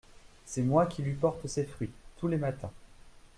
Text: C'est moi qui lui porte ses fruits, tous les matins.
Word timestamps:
C'est 0.45 0.63
moi 0.63 0.87
qui 0.87 1.03
lui 1.03 1.13
porte 1.13 1.45
ses 1.45 1.63
fruits, 1.63 1.91
tous 2.17 2.27
les 2.27 2.37
matins. 2.39 2.71